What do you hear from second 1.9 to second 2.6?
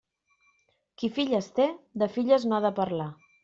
de filles no